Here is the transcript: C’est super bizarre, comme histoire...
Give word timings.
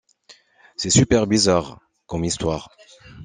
C’est 0.77 0.89
super 0.89 1.27
bizarre, 1.27 1.79
comme 2.07 2.23
histoire... 2.25 2.75